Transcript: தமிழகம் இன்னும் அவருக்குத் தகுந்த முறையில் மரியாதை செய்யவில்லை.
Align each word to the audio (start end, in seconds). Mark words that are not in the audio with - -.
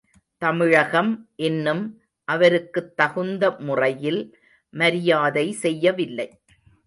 தமிழகம் 0.37 1.29
இன்னும் 1.35 1.83
அவருக்குத் 2.27 2.97
தகுந்த 2.97 3.51
முறையில் 3.59 4.21
மரியாதை 4.73 5.51
செய்யவில்லை. 5.51 6.27